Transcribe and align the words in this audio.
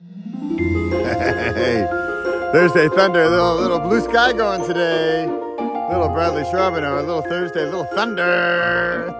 Hey, 0.00 1.84
Thursday 2.52 2.88
Thunder, 2.88 3.28
little 3.28 3.56
little 3.56 3.80
blue 3.80 4.00
sky 4.00 4.32
going 4.32 4.64
today. 4.64 5.26
Little 5.26 6.08
Bradley 6.10 6.44
Charbonneau, 6.44 7.00
a 7.00 7.02
little 7.02 7.22
Thursday, 7.22 7.64
little 7.64 7.82
thunder. 7.84 9.12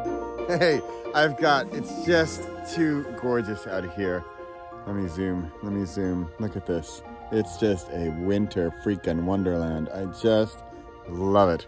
Hey, 0.47 0.81
I've 1.17 1.37
got, 1.37 1.67
it's 1.75 2.07
just 2.07 2.49
too 2.73 3.05
gorgeous 3.21 3.67
out 3.67 3.93
here. 3.97 4.25
Let 4.87 4.95
me 4.95 5.09
zoom, 5.09 5.51
let 5.65 5.73
me 5.73 5.85
zoom. 5.85 6.31
Look 6.39 6.57
at 6.57 6.67
this. 6.67 7.03
It's 7.33 7.57
just 7.57 7.89
a 7.91 8.11
winter 8.11 8.73
freaking 8.85 9.25
wonderland. 9.25 9.89
I 9.89 10.05
just 10.23 10.59
love 11.09 11.51
it. 11.51 11.67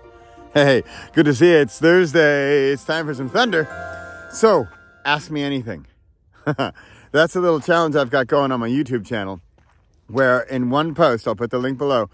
Hey, 0.54 0.84
good 1.14 1.24
to 1.24 1.34
see 1.34 1.50
you. 1.50 1.56
It's 1.56 1.80
Thursday. 1.80 2.70
It's 2.70 2.84
time 2.84 3.06
for 3.06 3.14
some 3.14 3.28
thunder. 3.28 3.66
So, 4.32 4.68
ask 5.04 5.32
me 5.32 5.42
anything. 5.42 5.88
That's 7.12 7.34
a 7.34 7.40
little 7.40 7.58
challenge 7.58 7.96
I've 7.96 8.10
got 8.10 8.28
going 8.28 8.52
on 8.52 8.60
my 8.60 8.68
YouTube 8.68 9.04
channel 9.04 9.40
where 10.06 10.40
in 10.40 10.70
one 10.70 10.94
post, 10.94 11.26
I'll 11.26 11.34
put 11.34 11.50
the 11.50 11.58
link 11.58 11.76
below. 11.76 12.08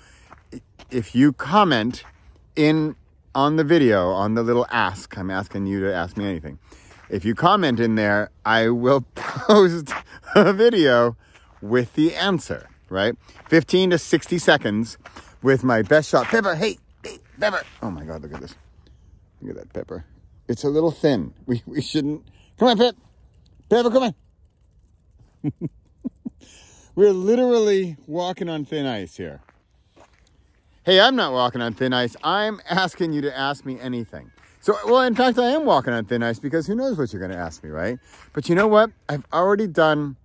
If 0.90 1.14
you 1.14 1.32
comment 1.32 2.04
in 2.54 2.96
on 3.34 3.56
the 3.56 3.64
video, 3.64 4.10
on 4.10 4.34
the 4.34 4.42
little 4.42 4.66
ask, 4.70 5.16
I'm 5.18 5.30
asking 5.30 5.66
you 5.66 5.80
to 5.80 5.94
ask 5.94 6.16
me 6.16 6.24
anything. 6.26 6.58
If 7.10 7.24
you 7.26 7.34
comment 7.34 7.78
in 7.78 7.94
there, 7.94 8.30
I 8.46 8.70
will 8.70 9.02
post 9.14 9.92
a 10.34 10.52
video 10.54 11.16
with 11.60 11.92
the 11.94 12.14
answer, 12.14 12.68
right? 12.88 13.14
15 13.48 13.90
to 13.90 13.98
60 13.98 14.38
seconds 14.38 14.96
with 15.42 15.62
my 15.62 15.82
best 15.82 16.08
shot. 16.08 16.26
Pepper, 16.26 16.54
hey, 16.54 16.78
hey, 17.04 17.18
Pepper. 17.38 17.62
Oh 17.82 17.90
my 17.90 18.04
God, 18.04 18.22
look 18.22 18.32
at 18.32 18.40
this. 18.40 18.54
Look 19.42 19.50
at 19.50 19.62
that 19.62 19.72
pepper. 19.74 20.04
It's 20.48 20.64
a 20.64 20.68
little 20.70 20.90
thin. 20.90 21.34
We, 21.46 21.62
we 21.66 21.82
shouldn't. 21.82 22.26
Come 22.58 22.68
on, 22.68 22.78
Pep. 22.78 22.96
Pepper, 23.68 23.90
come 23.90 24.04
on. 24.04 24.14
We're 26.94 27.12
literally 27.12 27.96
walking 28.06 28.48
on 28.48 28.64
thin 28.64 28.86
ice 28.86 29.16
here. 29.16 29.40
Hey, 30.84 31.00
I'm 31.00 31.16
not 31.16 31.32
walking 31.32 31.60
on 31.60 31.74
thin 31.74 31.92
ice. 31.92 32.16
I'm 32.22 32.60
asking 32.70 33.12
you 33.12 33.20
to 33.22 33.36
ask 33.36 33.64
me 33.64 33.78
anything. 33.80 34.30
So, 34.60 34.76
well, 34.86 35.02
in 35.02 35.14
fact, 35.14 35.38
I 35.38 35.50
am 35.50 35.64
walking 35.64 35.92
on 35.92 36.04
thin 36.06 36.22
ice 36.22 36.38
because 36.38 36.66
who 36.66 36.74
knows 36.74 36.98
what 36.98 37.12
you're 37.12 37.20
going 37.20 37.32
to 37.32 37.36
ask 37.36 37.62
me, 37.62 37.70
right? 37.70 37.98
But 38.32 38.48
you 38.48 38.54
know 38.54 38.66
what? 38.66 38.90
I've 39.08 39.24
already 39.32 39.66
done. 39.66 40.16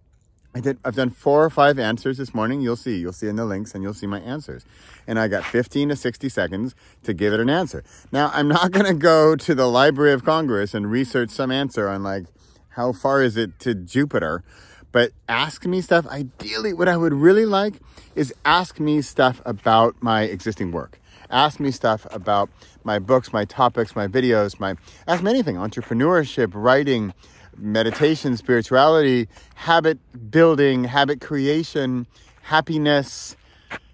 I 0.54 0.60
did. 0.60 0.78
I've 0.84 0.96
done 0.96 1.10
four 1.10 1.44
or 1.44 1.50
five 1.50 1.78
answers 1.80 2.18
this 2.18 2.34
morning. 2.34 2.62
You'll 2.62 2.76
see. 2.76 2.98
You'll 2.98 3.14
see 3.14 3.28
in 3.28 3.36
the 3.36 3.46
links, 3.46 3.74
and 3.74 3.84
you'll 3.84 3.94
see 3.94 4.08
my 4.08 4.20
answers. 4.20 4.66
And 5.08 5.20
I 5.20 5.28
got 5.28 5.44
15 5.46 5.90
to 5.90 5.96
60 5.96 6.30
seconds 6.30 6.76
to 7.04 7.14
give 7.14 7.34
it 7.34 7.40
an 7.40 7.50
answer. 7.50 7.84
Now, 8.12 8.32
I'm 8.34 8.48
not 8.48 8.72
going 8.72 8.86
to 8.86 8.94
go 8.94 9.36
to 9.36 9.56
the 9.56 9.68
Library 9.68 10.14
of 10.14 10.24
Congress 10.26 10.74
and 10.74 10.90
research 10.90 11.30
some 11.30 11.52
answer 11.52 11.88
on 11.88 12.04
like 12.04 12.26
how 12.70 12.94
far 12.94 13.22
is 13.22 13.38
it 13.38 13.60
to 13.60 13.74
Jupiter 13.76 14.44
but 14.92 15.12
ask 15.30 15.66
me 15.66 15.82
stuff. 15.82 16.06
Ideally, 16.08 16.74
what 16.74 16.88
I 16.88 16.98
would 16.98 17.14
really 17.14 17.46
like 17.46 17.76
is 18.16 18.34
ask 18.46 18.80
me 18.80 19.02
stuff 19.02 19.42
about 19.46 19.96
my 20.02 20.24
existing 20.24 20.72
work. 20.72 21.00
Ask 21.30 21.60
me 21.60 21.72
stuff 21.72 22.06
about 22.12 22.50
my 22.84 23.00
books, 23.00 23.32
my 23.32 23.46
topics, 23.46 23.96
my 23.96 24.08
videos, 24.08 24.60
my 24.60 24.76
ask 25.08 25.24
me 25.24 25.32
anything. 25.32 25.56
Entrepreneurship, 25.56 26.52
writing, 26.54 27.14
meditation, 27.58 28.36
spirituality, 28.36 29.30
habit 29.56 29.98
building, 30.30 30.84
habit 30.84 31.22
creation, 31.22 32.06
happiness, 32.42 33.38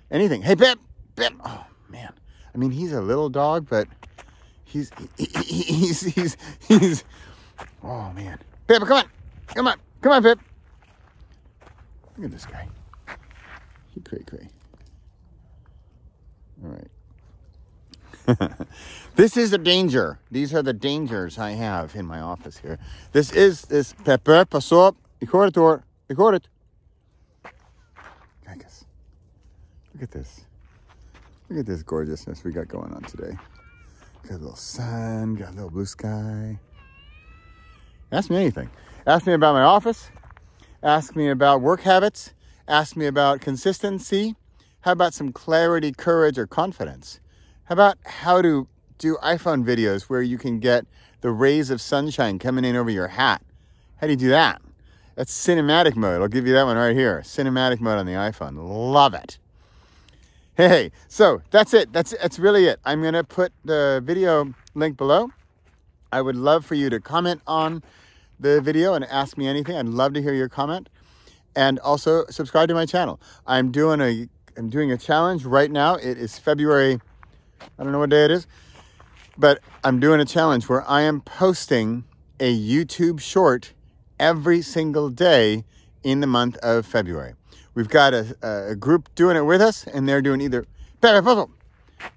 anything. 0.09 0.41
Hey, 0.41 0.55
Pip, 0.55 0.79
Pip. 1.15 1.33
Oh 1.45 1.65
man, 1.89 2.13
I 2.53 2.57
mean 2.57 2.71
he's 2.71 2.93
a 2.93 3.01
little 3.01 3.29
dog, 3.29 3.67
but 3.69 3.87
he's 4.65 4.91
he, 5.17 5.25
he, 5.25 5.61
he's 5.61 6.01
he's 6.01 6.37
he's. 6.67 7.03
Oh 7.83 8.11
man, 8.13 8.39
Pip, 8.67 8.81
come 8.81 8.97
on, 8.97 9.05
come 9.53 9.67
on, 9.67 9.77
come 10.01 10.11
on, 10.13 10.23
Pip. 10.23 10.39
Look 12.17 12.25
at 12.25 12.31
this 12.31 12.45
guy. 12.45 12.67
He 13.93 14.01
cray 14.01 14.23
cray. 14.27 14.47
All 16.63 16.71
right. 16.71 16.87
this 19.15 19.37
is 19.37 19.53
a 19.53 19.57
danger. 19.57 20.19
These 20.31 20.53
are 20.53 20.61
the 20.61 20.73
dangers 20.73 21.37
I 21.37 21.51
have 21.51 21.95
in 21.95 22.05
my 22.05 22.19
office 22.19 22.57
here. 22.57 22.79
This 23.11 23.31
is 23.31 23.61
this 23.63 23.93
pepper. 24.03 24.45
Pass 24.45 24.71
up. 24.71 24.95
Ik 25.21 25.29
hoor. 25.29 25.49
Look 29.97 30.03
at 30.03 30.11
this. 30.11 30.41
Look 31.49 31.59
at 31.59 31.65
this 31.65 31.81
gorgeousness 31.81 32.43
we 32.43 32.51
got 32.51 32.67
going 32.67 32.93
on 32.93 33.01
today. 33.01 33.35
Got 34.29 34.35
a 34.35 34.37
little 34.37 34.55
sun, 34.55 35.33
got 35.33 35.49
a 35.49 35.53
little 35.53 35.71
blue 35.71 35.87
sky. 35.87 36.59
Ask 38.11 38.29
me 38.29 38.35
anything. 38.35 38.69
Ask 39.07 39.25
me 39.25 39.33
about 39.33 39.53
my 39.53 39.63
office. 39.63 40.11
Ask 40.87 41.17
me 41.17 41.27
about 41.27 41.59
work 41.59 41.81
habits. 41.81 42.33
Ask 42.65 42.95
me 42.95 43.07
about 43.07 43.41
consistency. 43.41 44.37
How 44.79 44.93
about 44.93 45.13
some 45.13 45.33
clarity, 45.33 45.91
courage, 45.91 46.37
or 46.39 46.47
confidence? 46.47 47.19
How 47.65 47.73
about 47.73 47.97
how 48.05 48.41
to 48.41 48.69
do 48.97 49.17
iPhone 49.21 49.65
videos 49.65 50.03
where 50.03 50.21
you 50.21 50.37
can 50.37 50.59
get 50.59 50.85
the 51.19 51.29
rays 51.29 51.71
of 51.71 51.81
sunshine 51.81 52.39
coming 52.39 52.63
in 52.63 52.77
over 52.77 52.89
your 52.89 53.09
hat? 53.09 53.41
How 53.97 54.07
do 54.07 54.13
you 54.13 54.17
do 54.17 54.29
that? 54.29 54.61
That's 55.15 55.33
cinematic 55.33 55.97
mode. 55.97 56.21
I'll 56.21 56.29
give 56.29 56.47
you 56.47 56.53
that 56.53 56.63
one 56.63 56.77
right 56.77 56.95
here. 56.95 57.21
Cinematic 57.25 57.81
mode 57.81 57.99
on 57.99 58.05
the 58.05 58.13
iPhone. 58.13 58.53
Love 58.55 59.13
it. 59.13 59.39
Hey, 60.55 60.93
so 61.09 61.41
that's 61.51 61.73
it. 61.73 61.91
That's 61.91 62.11
that's 62.11 62.39
really 62.39 62.63
it. 62.63 62.79
I'm 62.85 63.03
gonna 63.03 63.25
put 63.25 63.51
the 63.65 64.01
video 64.05 64.53
link 64.73 64.95
below. 64.95 65.31
I 66.13 66.21
would 66.21 66.37
love 66.37 66.65
for 66.65 66.75
you 66.75 66.89
to 66.89 67.01
comment 67.01 67.41
on 67.45 67.83
the 68.39 68.61
video 68.61 68.93
and 68.93 69.05
ask 69.05 69.37
me 69.37 69.47
anything. 69.47 69.75
I'd 69.75 69.87
love 69.87 70.13
to 70.13 70.21
hear 70.21 70.33
your 70.33 70.49
comment. 70.49 70.89
And 71.55 71.79
also 71.79 72.25
subscribe 72.29 72.67
to 72.69 72.75
my 72.75 72.85
channel. 72.85 73.19
I'm 73.45 73.71
doing 73.71 73.99
a 74.01 74.27
I'm 74.57 74.69
doing 74.69 74.91
a 74.91 74.97
challenge 74.97 75.45
right 75.45 75.69
now. 75.69 75.95
It 75.95 76.17
is 76.17 76.39
February, 76.39 76.99
I 77.61 77.83
don't 77.83 77.91
know 77.91 77.99
what 77.99 78.09
day 78.09 78.25
it 78.25 78.31
is, 78.31 78.47
but 79.37 79.59
I'm 79.83 79.99
doing 79.99 80.19
a 80.19 80.25
challenge 80.25 80.67
where 80.67 80.87
I 80.89 81.01
am 81.01 81.21
posting 81.21 82.05
a 82.39 82.57
YouTube 82.57 83.19
short 83.19 83.73
every 84.19 84.61
single 84.63 85.09
day 85.09 85.63
in 86.03 86.21
the 86.21 86.27
month 86.27 86.57
of 86.57 86.85
February. 86.87 87.35
We've 87.75 87.89
got 87.89 88.15
a, 88.15 88.35
a 88.41 88.75
group 88.75 89.13
doing 89.13 89.37
it 89.37 89.45
with 89.45 89.61
us, 89.61 89.85
and 89.85 90.09
they're 90.09 90.21
doing 90.23 90.41
either 90.41 90.65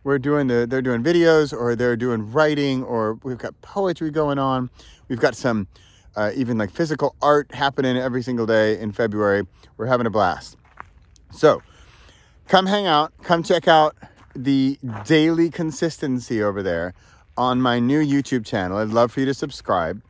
we're 0.03 0.19
doing 0.19 0.47
the 0.47 0.67
they're 0.67 0.83
doing 0.83 1.03
videos 1.03 1.53
or 1.53 1.77
they're 1.77 1.97
doing 1.97 2.33
writing 2.33 2.83
or 2.83 3.15
we've 3.23 3.39
got 3.39 3.61
poetry 3.61 4.11
going 4.11 4.39
on. 4.39 4.71
We've 5.09 5.21
got 5.21 5.37
some 5.37 5.69
uh, 6.17 6.33
even 6.35 6.59
like 6.59 6.71
physical 6.71 7.15
art 7.23 7.53
happening 7.55 7.97
every 7.97 8.23
single 8.23 8.47
day 8.47 8.79
in 8.79 8.93
February. 8.93 9.47
We're 9.77 9.87
having 9.87 10.07
a 10.07 10.11
blast. 10.11 10.57
So 11.33 11.63
come 12.49 12.67
hang 12.67 12.87
out, 12.87 13.13
come 13.23 13.43
check 13.43 13.69
out 13.69 13.97
the 14.35 14.79
daily 15.05 15.51
consistency 15.51 16.43
over 16.43 16.63
there 16.63 16.95
on 17.37 17.61
my 17.61 17.79
new 17.79 18.05
YouTube 18.05 18.45
channel. 18.45 18.79
I'd 18.79 18.89
love 18.89 19.13
for 19.13 19.21
you 19.21 19.27
to 19.27 19.35
subscribe. 19.35 20.03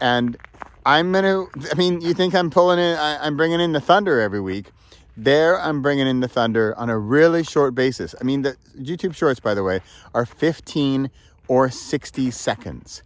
And 0.00 0.36
I'm 0.84 1.12
gonna, 1.12 1.46
I 1.72 1.74
mean, 1.76 2.00
you 2.00 2.14
think 2.14 2.34
I'm 2.34 2.50
pulling 2.50 2.78
in, 2.78 2.96
I, 2.96 3.24
I'm 3.24 3.36
bringing 3.36 3.60
in 3.60 3.72
the 3.72 3.80
thunder 3.80 4.20
every 4.20 4.40
week. 4.40 4.70
There, 5.16 5.58
I'm 5.58 5.80
bringing 5.80 6.06
in 6.06 6.20
the 6.20 6.28
thunder 6.28 6.76
on 6.76 6.90
a 6.90 6.98
really 6.98 7.42
short 7.42 7.74
basis. 7.74 8.14
I 8.20 8.24
mean, 8.24 8.42
the 8.42 8.56
YouTube 8.78 9.14
shorts, 9.14 9.40
by 9.40 9.54
the 9.54 9.62
way, 9.62 9.80
are 10.12 10.26
15 10.26 11.10
or 11.48 11.70
60 11.70 12.30
seconds. 12.30 13.02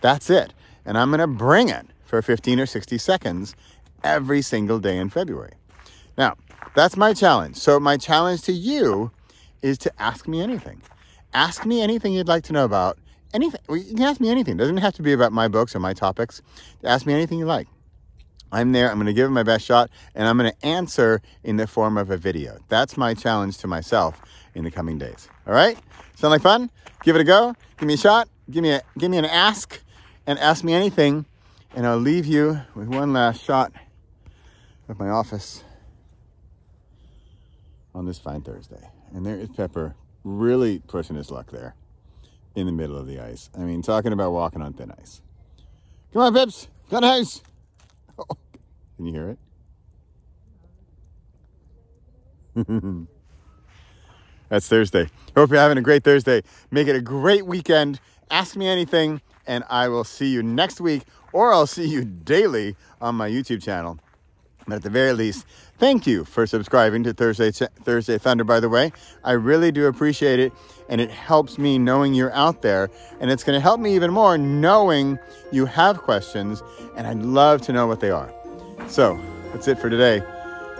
That's 0.00 0.30
it 0.30 0.52
and 0.84 0.98
I'm 0.98 1.10
going 1.10 1.20
to 1.20 1.26
bring 1.26 1.68
it 1.68 1.86
for 2.04 2.22
15 2.22 2.60
or 2.60 2.66
60 2.66 2.98
seconds 2.98 3.54
every 4.02 4.42
single 4.42 4.78
day 4.78 4.98
in 4.98 5.10
February. 5.10 5.54
Now, 6.16 6.36
that's 6.74 6.96
my 6.96 7.14
challenge. 7.14 7.56
So, 7.56 7.80
my 7.80 7.96
challenge 7.96 8.42
to 8.42 8.52
you 8.52 9.10
is 9.62 9.78
to 9.78 9.92
ask 10.00 10.28
me 10.28 10.40
anything. 10.40 10.82
Ask 11.32 11.66
me 11.66 11.82
anything 11.82 12.12
you'd 12.12 12.28
like 12.28 12.44
to 12.44 12.52
know 12.52 12.64
about. 12.64 12.98
Anything. 13.32 13.60
You 13.68 13.94
can 13.96 14.02
ask 14.02 14.20
me 14.20 14.28
anything. 14.28 14.54
It 14.54 14.58
doesn't 14.58 14.76
have 14.76 14.94
to 14.94 15.02
be 15.02 15.12
about 15.12 15.32
my 15.32 15.48
books 15.48 15.74
or 15.74 15.80
my 15.80 15.92
topics. 15.92 16.40
Ask 16.84 17.06
me 17.06 17.14
anything 17.14 17.38
you 17.38 17.46
like. 17.46 17.66
I'm 18.52 18.70
there. 18.70 18.88
I'm 18.88 18.96
going 18.96 19.06
to 19.06 19.12
give 19.12 19.26
it 19.26 19.32
my 19.32 19.42
best 19.42 19.64
shot, 19.64 19.90
and 20.14 20.28
I'm 20.28 20.38
going 20.38 20.52
to 20.52 20.66
answer 20.66 21.20
in 21.42 21.56
the 21.56 21.66
form 21.66 21.98
of 21.98 22.10
a 22.10 22.16
video. 22.16 22.58
That's 22.68 22.96
my 22.96 23.12
challenge 23.12 23.58
to 23.58 23.66
myself 23.66 24.22
in 24.54 24.62
the 24.62 24.70
coming 24.70 24.96
days. 24.96 25.28
All 25.46 25.54
right? 25.54 25.76
Sound 26.14 26.30
like 26.30 26.42
fun? 26.42 26.70
Give 27.02 27.16
it 27.16 27.20
a 27.20 27.24
go. 27.24 27.54
Give 27.78 27.88
me 27.88 27.94
a 27.94 27.98
shot. 27.98 28.28
Give 28.50 28.62
me 28.62 28.70
a 28.70 28.82
give 28.98 29.10
me 29.10 29.16
an 29.18 29.24
ask 29.24 29.80
and 30.26 30.38
ask 30.38 30.64
me 30.64 30.74
anything, 30.74 31.26
and 31.74 31.86
I'll 31.86 31.98
leave 31.98 32.26
you 32.26 32.60
with 32.74 32.88
one 32.88 33.12
last 33.12 33.42
shot 33.42 33.72
of 34.88 34.98
my 34.98 35.08
office 35.08 35.62
on 37.94 38.06
this 38.06 38.18
fine 38.18 38.42
Thursday. 38.42 38.88
And 39.12 39.24
there 39.24 39.36
is 39.36 39.48
Pepper 39.50 39.94
really 40.24 40.80
pushing 40.80 41.16
his 41.16 41.30
luck 41.30 41.50
there 41.50 41.74
in 42.54 42.66
the 42.66 42.72
middle 42.72 42.96
of 42.96 43.06
the 43.06 43.20
ice. 43.20 43.50
I 43.56 43.60
mean, 43.60 43.82
talking 43.82 44.12
about 44.12 44.32
walking 44.32 44.62
on 44.62 44.72
thin 44.72 44.92
ice. 45.00 45.20
Come 46.12 46.22
on, 46.22 46.34
Pips, 46.34 46.68
got 46.90 47.04
a 47.04 47.08
house. 47.08 47.42
Oh, 48.18 48.24
can 48.96 49.06
you 49.06 49.12
hear 49.12 49.30
it? 49.30 49.38
That's 54.48 54.68
Thursday. 54.68 55.08
Hope 55.36 55.50
you're 55.50 55.58
having 55.58 55.78
a 55.78 55.82
great 55.82 56.04
Thursday. 56.04 56.42
Make 56.70 56.86
it 56.86 56.94
a 56.94 57.00
great 57.00 57.44
weekend. 57.44 57.98
Ask 58.30 58.56
me 58.56 58.68
anything 58.68 59.20
and 59.46 59.64
I 59.68 59.88
will 59.88 60.04
see 60.04 60.26
you 60.26 60.42
next 60.42 60.80
week 60.80 61.02
or 61.32 61.52
I'll 61.52 61.66
see 61.66 61.86
you 61.86 62.04
daily 62.04 62.76
on 63.00 63.16
my 63.16 63.28
YouTube 63.28 63.62
channel. 63.62 63.98
But 64.66 64.76
at 64.76 64.82
the 64.82 64.90
very 64.90 65.12
least, 65.12 65.46
thank 65.78 66.06
you 66.06 66.24
for 66.24 66.46
subscribing 66.46 67.02
to 67.04 67.12
Thursday 67.12 67.50
Thursday 67.50 68.16
Thunder. 68.16 68.44
By 68.44 68.60
the 68.60 68.68
way, 68.68 68.92
I 69.22 69.32
really 69.32 69.70
do 69.70 69.86
appreciate 69.86 70.40
it, 70.40 70.52
and 70.88 71.00
it 71.00 71.10
helps 71.10 71.58
me 71.58 71.76
knowing 71.76 72.14
you're 72.14 72.32
out 72.32 72.62
there, 72.62 72.88
and 73.20 73.30
it's 73.30 73.44
going 73.44 73.56
to 73.56 73.60
help 73.60 73.80
me 73.80 73.94
even 73.94 74.10
more 74.10 74.38
knowing 74.38 75.18
you 75.52 75.66
have 75.66 75.98
questions, 75.98 76.62
and 76.96 77.06
I'd 77.06 77.18
love 77.18 77.60
to 77.62 77.72
know 77.72 77.86
what 77.86 78.00
they 78.00 78.10
are. 78.10 78.32
So 78.88 79.20
that's 79.52 79.68
it 79.68 79.78
for 79.78 79.90
today. 79.90 80.22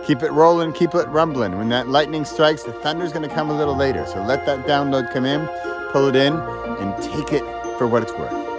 Keep 0.07 0.23
it 0.23 0.33
rolling, 0.33 0.73
keep 0.73 0.95
it 0.95 1.09
rumbling. 1.09 1.59
When 1.59 1.69
that 1.71 1.89
lightning 1.89 2.25
strikes, 2.25 2.63
the 2.63 2.73
thunder's 2.73 3.13
going 3.13 3.29
to 3.29 3.35
come 3.35 3.51
a 3.51 3.57
little 3.57 3.77
later. 3.77 4.07
So 4.07 4.23
let 4.23 4.47
that 4.47 4.67
download 4.67 5.13
come 5.13 5.27
in, 5.27 5.47
pull 5.93 6.09
it 6.09 6.17
in, 6.17 6.35
and 6.35 7.03
take 7.03 7.33
it 7.33 7.43
for 7.79 7.87
what 7.87 8.03
it's 8.03 8.13
worth. 8.13 8.54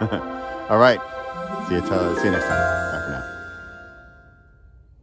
All 0.70 0.78
right. 0.78 1.00
See 1.68 1.74
you, 1.74 1.80
t- 1.82 1.86
see 2.20 2.24
you 2.24 2.30
next 2.30 2.46
time. 2.46 2.99